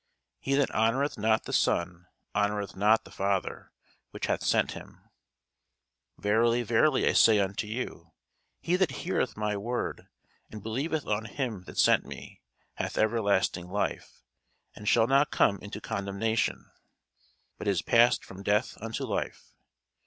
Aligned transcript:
He 0.39 0.55
that 0.55 0.71
honoureth 0.73 1.15
not 1.15 1.43
the 1.43 1.53
Son 1.53 2.07
honoureth 2.33 2.75
not 2.75 3.03
the 3.05 3.11
Father 3.11 3.71
which 4.09 4.25
hath 4.25 4.41
sent 4.43 4.71
him. 4.71 5.03
Verily, 6.17 6.63
verily, 6.63 7.07
I 7.07 7.13
say 7.13 7.37
unto 7.37 7.67
you, 7.67 8.11
He 8.61 8.77
that 8.77 8.89
heareth 9.05 9.37
my 9.37 9.55
word, 9.55 10.07
and 10.49 10.63
believeth 10.63 11.05
on 11.05 11.25
him 11.25 11.65
that 11.65 11.77
sent 11.77 12.03
me, 12.03 12.41
hath 12.77 12.97
everlasting 12.97 13.67
life, 13.69 14.23
and 14.75 14.89
shall 14.89 15.05
not 15.05 15.29
come 15.29 15.59
into 15.59 15.79
condemnation; 15.79 16.71
but 17.59 17.67
is 17.67 17.83
passed 17.83 18.25
from 18.25 18.41
death 18.41 18.75
unto 18.81 19.03
life. 19.03 19.53